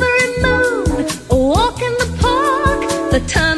[0.00, 3.49] silver moon, a walk in the park, the time.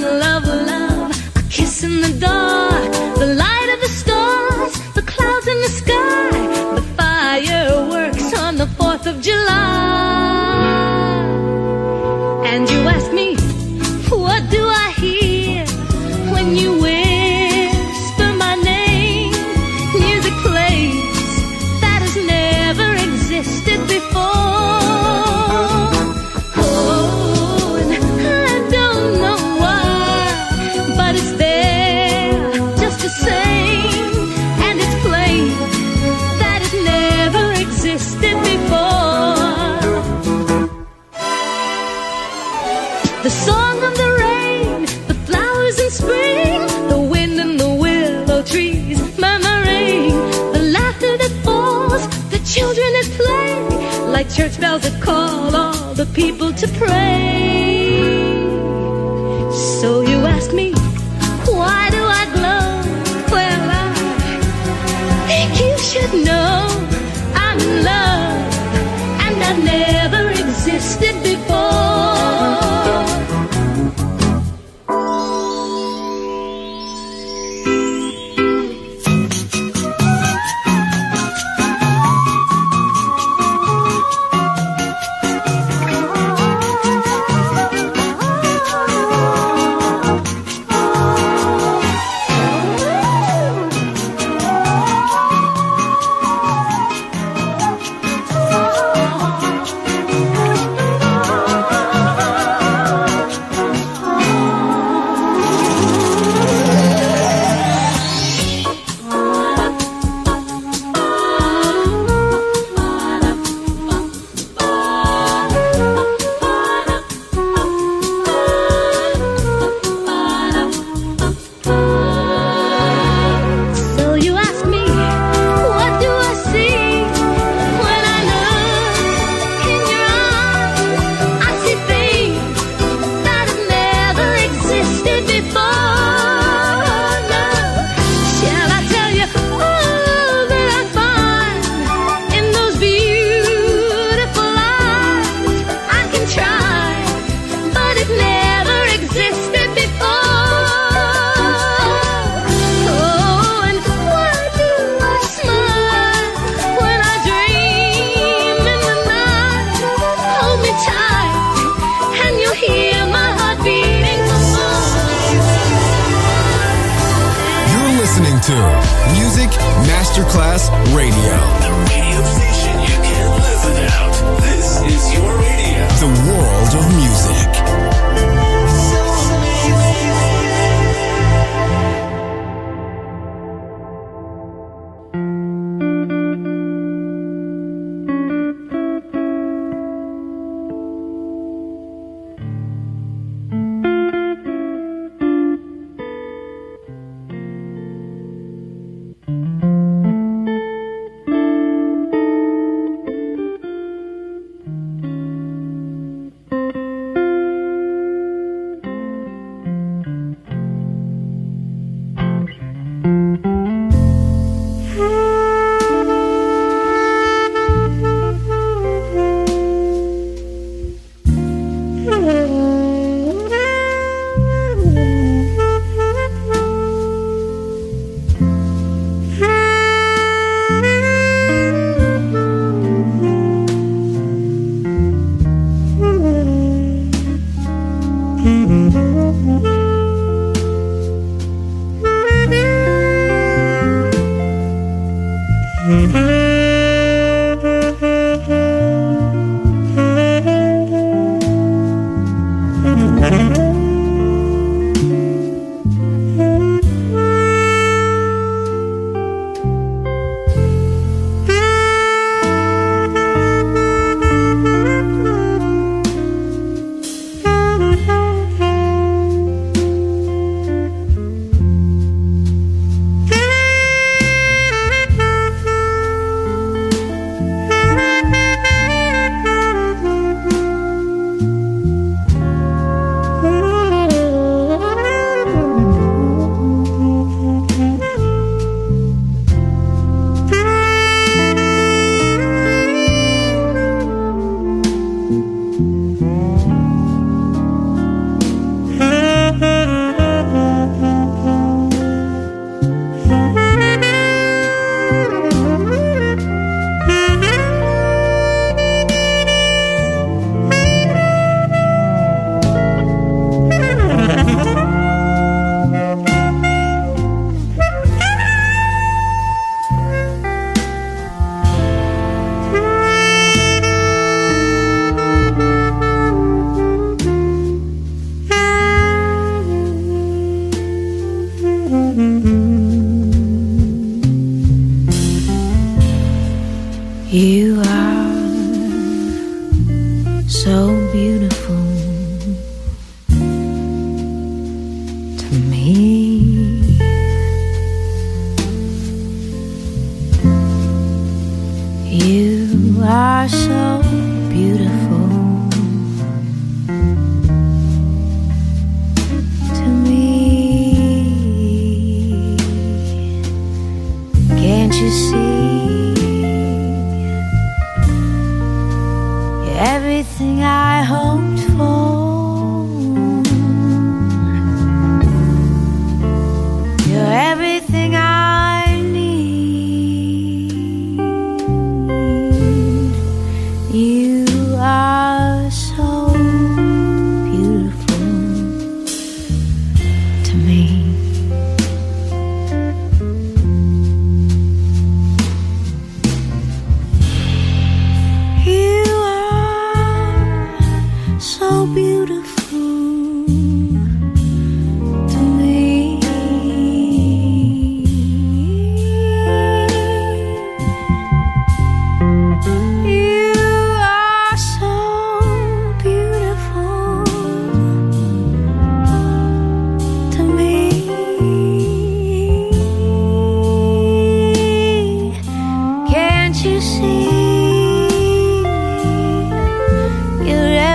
[56.14, 57.81] People to pray.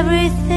[0.08, 0.57] everything.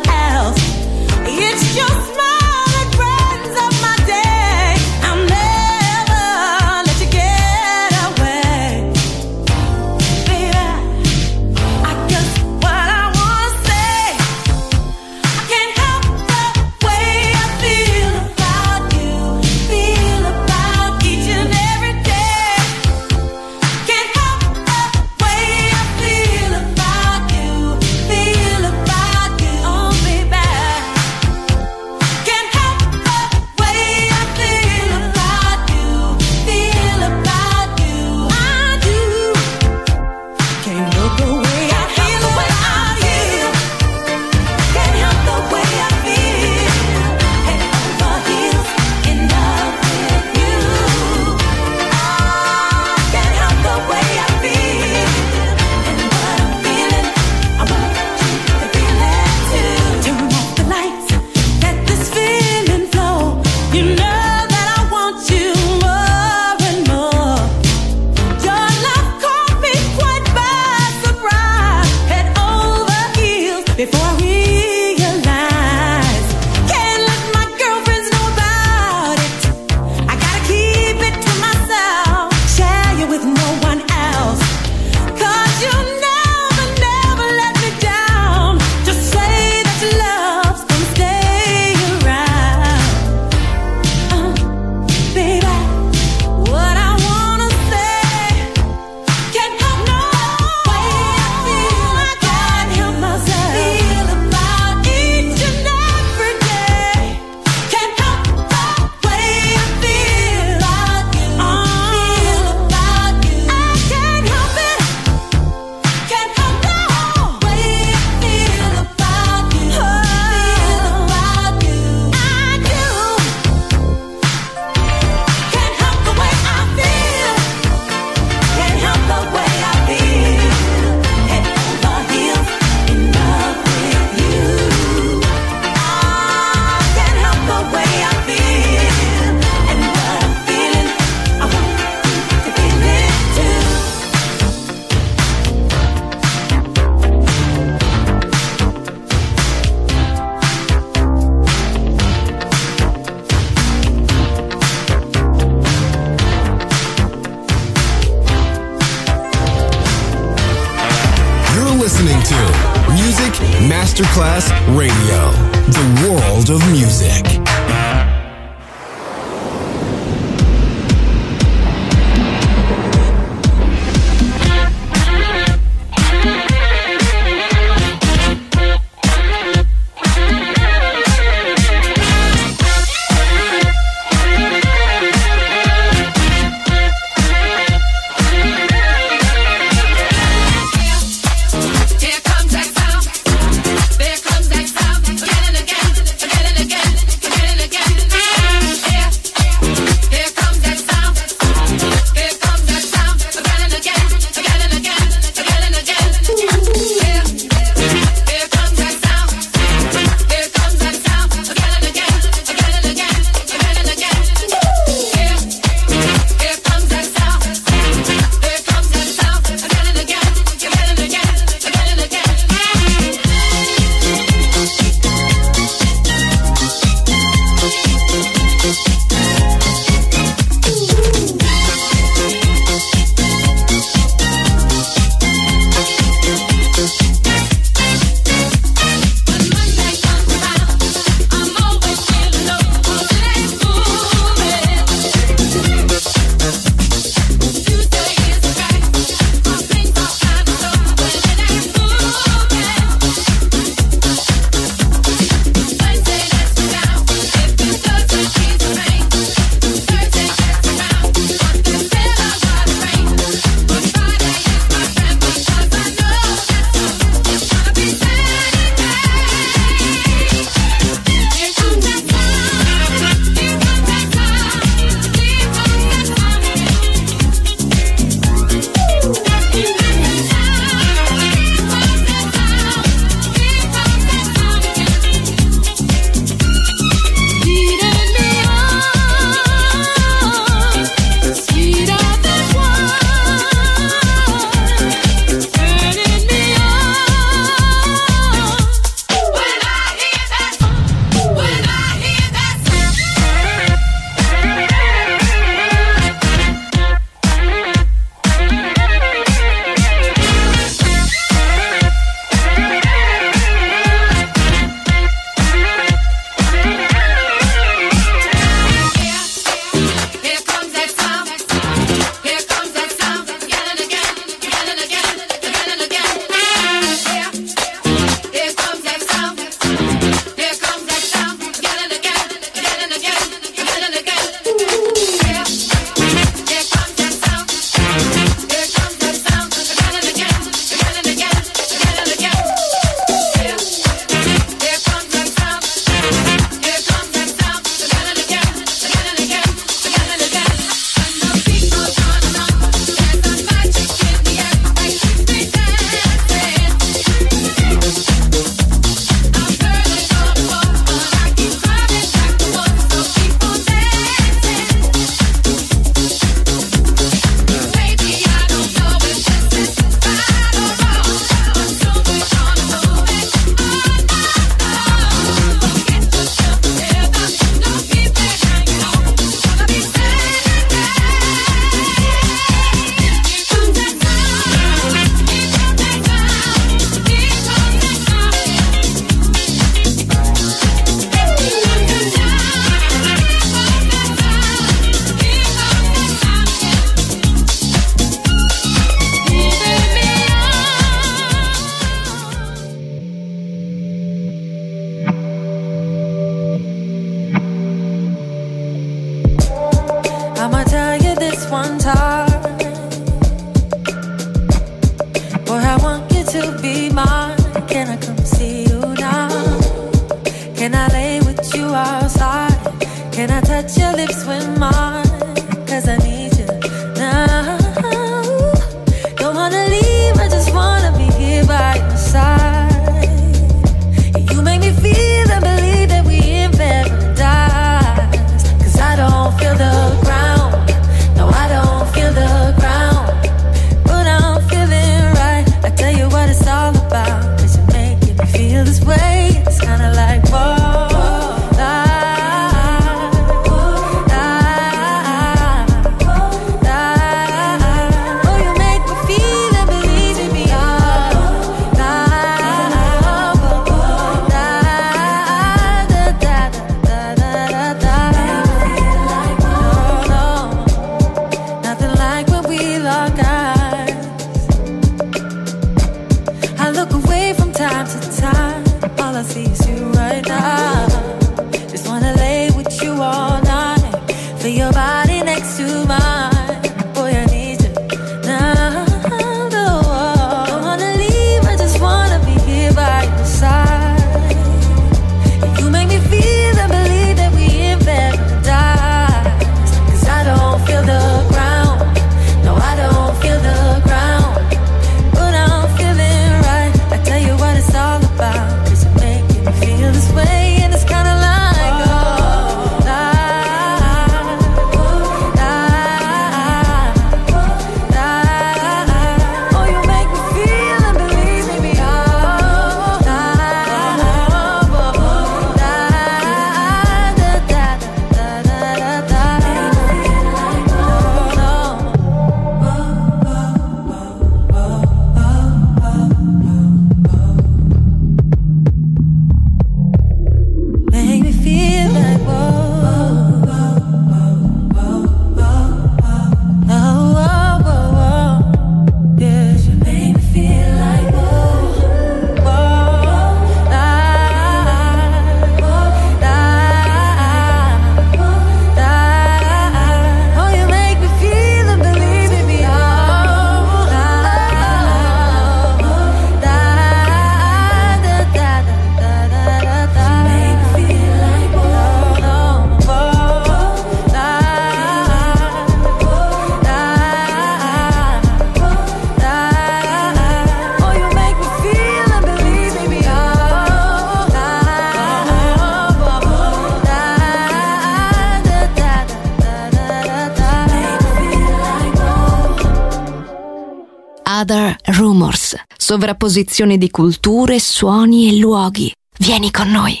[596.32, 598.90] composizione di culture, suoni e luoghi.
[599.18, 600.00] Vieni con noi.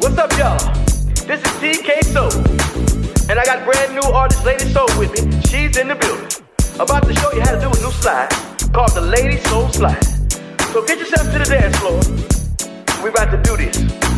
[0.00, 0.56] What's up, y'all?
[1.26, 2.32] This is TK Soul.
[3.28, 5.30] And I got brand new artist Lady Soul with me.
[5.42, 6.26] She's in the building.
[6.78, 8.30] About to show you how to do a new slide
[8.72, 10.02] called the Lady Soul Slide.
[10.72, 12.00] So get yourself to the dance floor.
[13.02, 14.11] We're about to do this.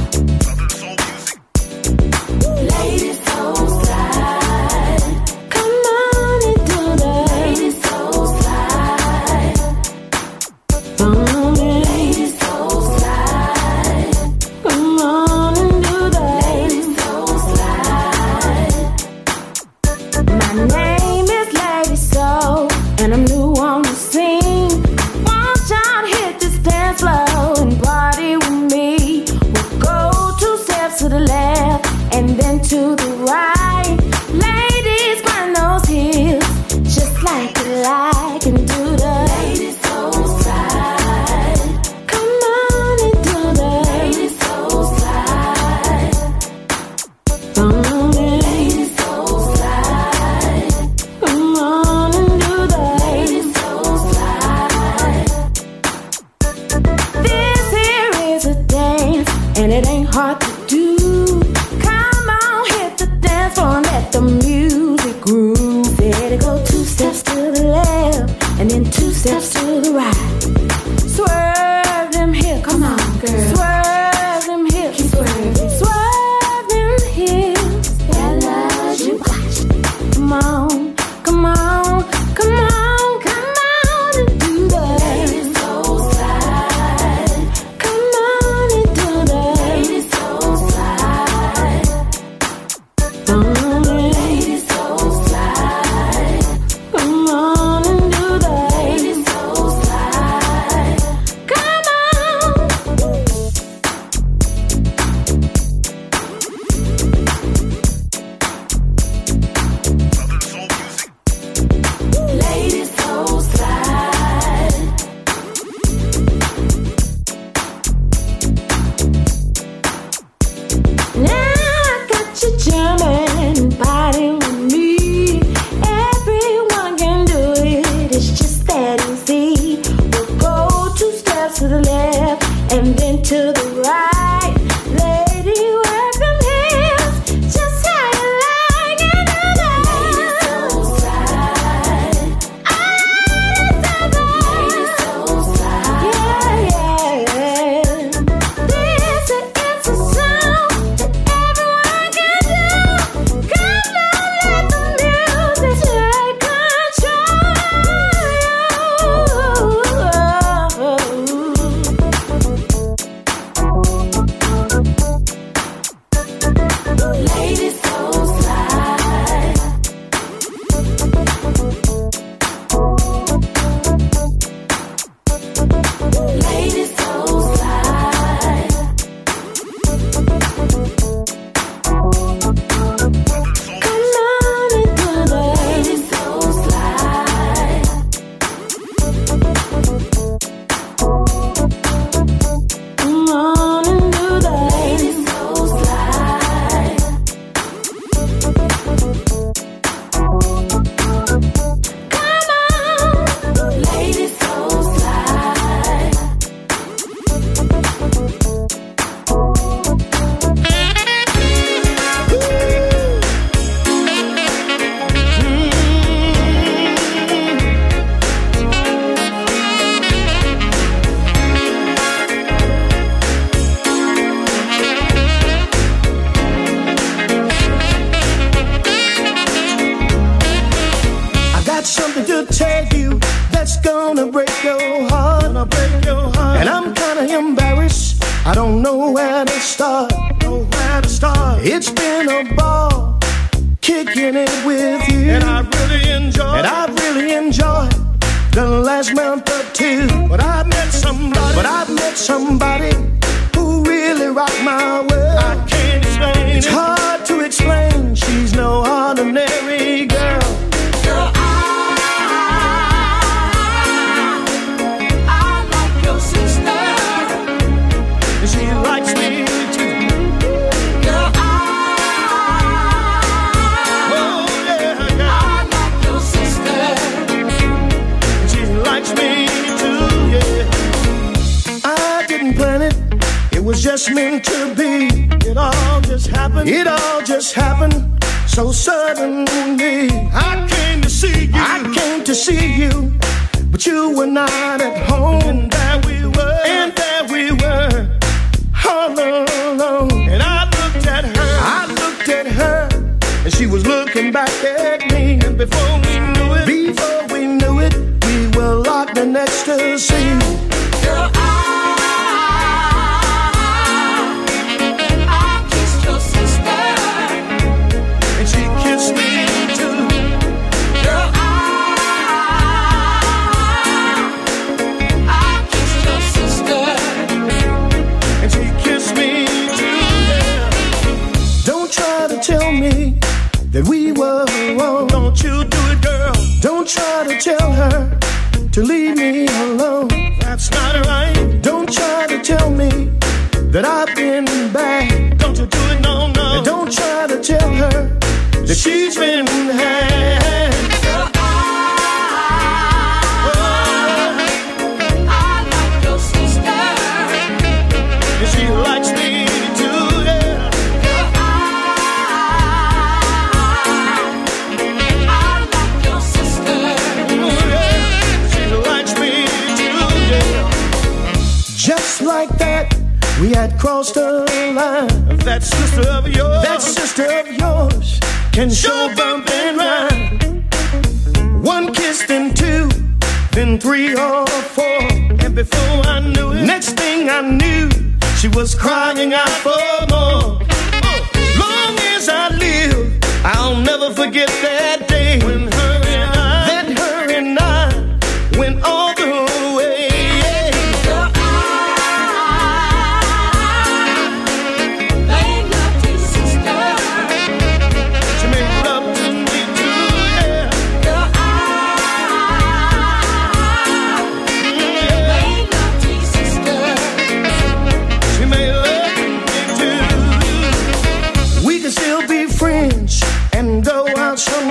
[378.55, 379.13] can show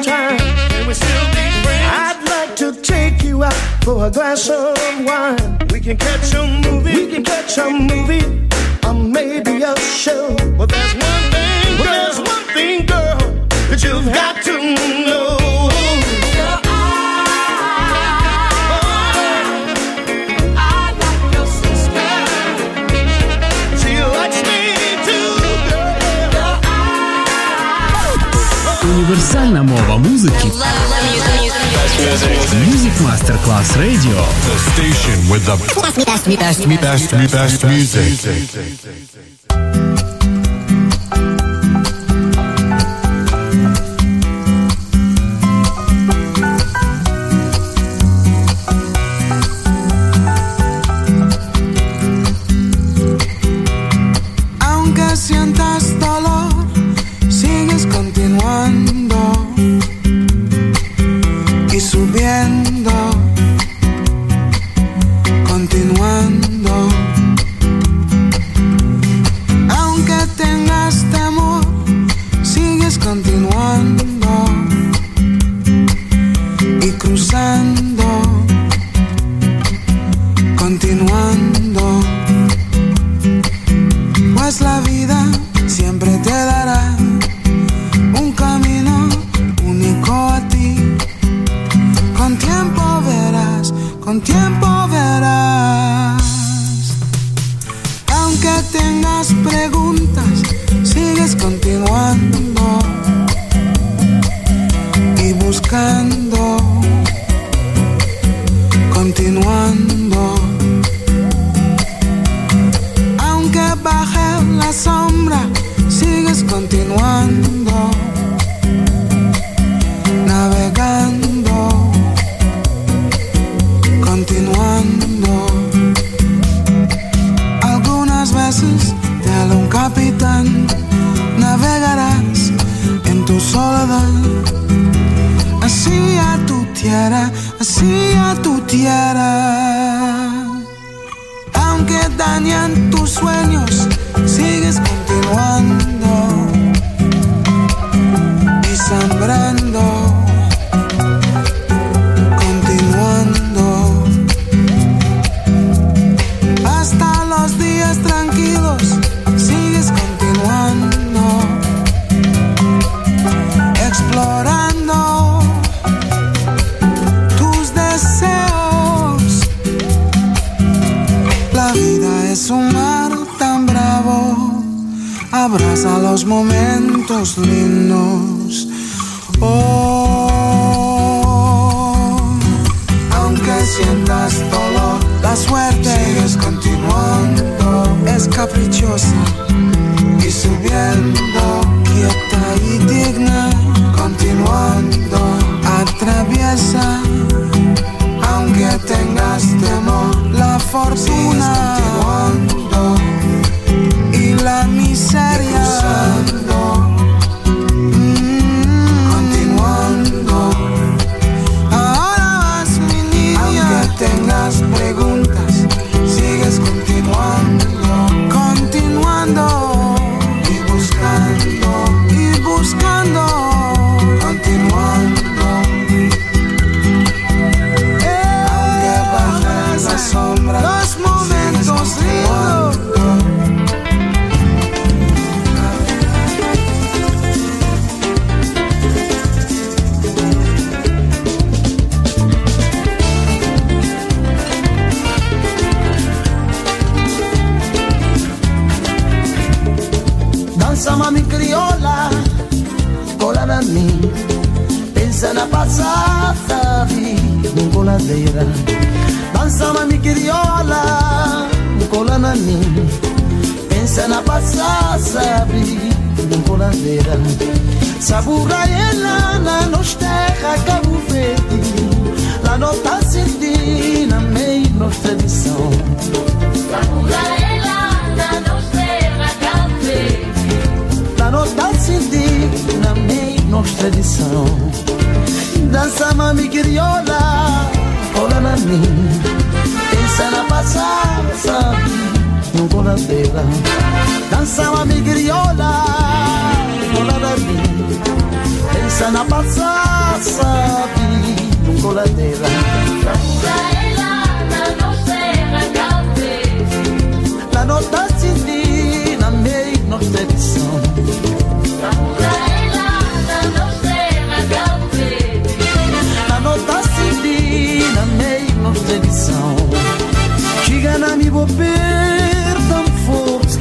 [0.04, 0.38] time.
[0.38, 1.88] Can we still be friends?
[2.06, 5.68] I'd like to take you out for a glass of wine.
[5.72, 6.94] We can catch a movie.
[6.94, 8.50] We can catch a movie.
[8.86, 10.36] Or maybe a show.
[10.58, 11.86] Well, there's one thing, girl.
[11.86, 14.54] Well, there's one thing, girl, that you've got to
[15.08, 15.43] know.
[29.04, 30.52] універсальна мова музики.
[32.68, 34.18] Music Master Class Radio.
[34.52, 39.43] The station with the best, best, best, best, best music.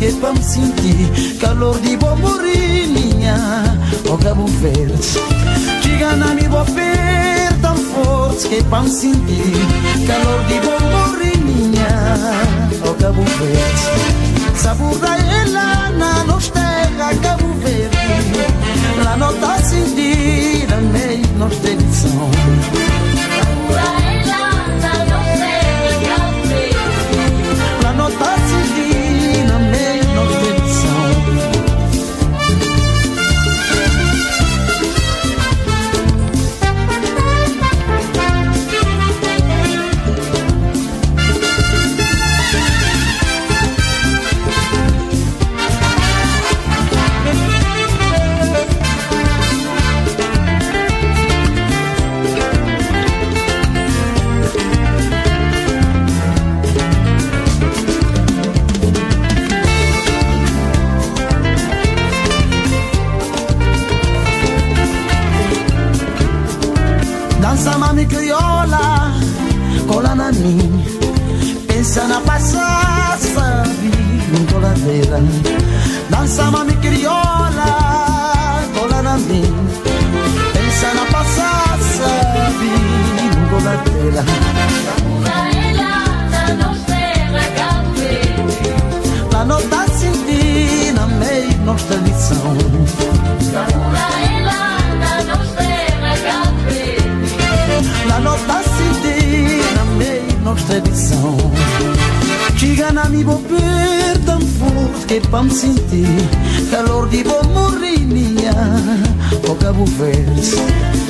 [0.02, 3.78] que vamos sentir calor de bomborinha,
[4.10, 4.98] o cabo verde.
[5.80, 9.54] Diga na minha bobeira tão forte que vamos sentir
[10.04, 11.86] calor de bomborinha,
[12.84, 14.58] o cabo verde.
[14.58, 17.96] Sabor ela na nossa terra, cabo verde.
[19.04, 22.91] Lá não tá sentindo, meio nossa tradição.
[109.82, 110.62] conversa.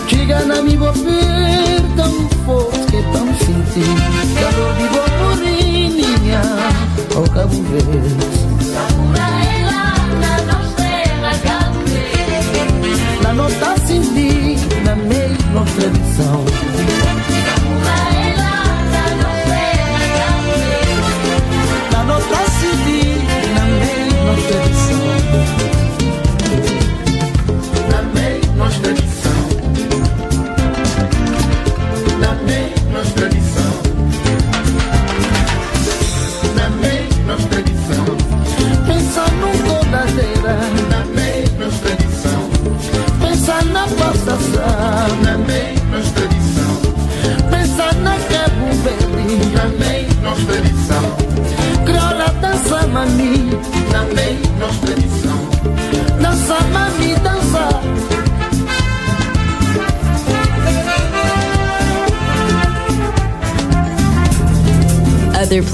[0.09, 1.03] Diga na minha boca
[1.97, 4.12] tão forte que tão sentido.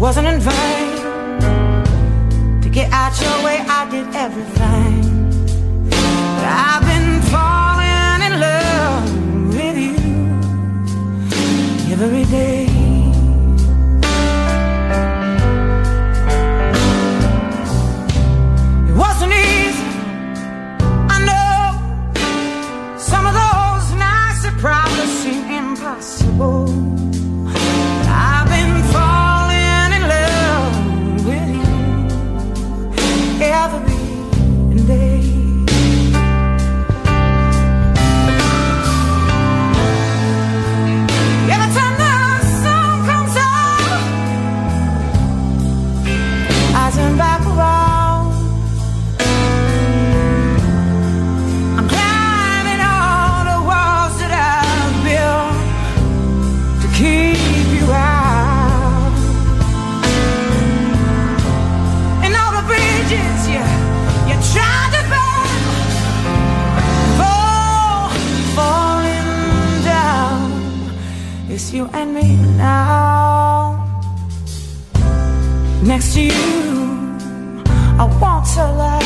[0.00, 0.96] wasn't in vain
[2.62, 3.58] to get out your way.
[3.68, 5.04] I did everything.
[6.42, 9.04] I've been falling in love
[9.54, 9.76] with
[11.86, 12.59] you every day.
[71.80, 73.86] you and me now.
[75.82, 76.44] Next to you,
[78.02, 79.00] I want to lie.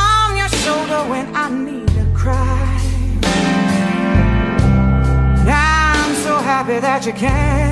[0.00, 2.78] On your shoulder when I need to cry.
[5.48, 7.71] I'm so happy that you can.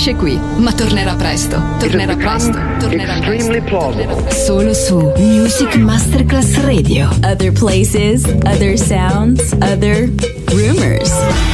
[0.00, 1.60] finisce qui, ma tornerà presto.
[1.78, 2.58] Tornerà presto.
[2.78, 3.62] Tornerà presto.
[3.62, 4.32] Plausible.
[4.32, 7.08] Solo su Music Masterclass Radio.
[7.22, 10.10] Other places, other sounds, other
[10.46, 11.49] rumors.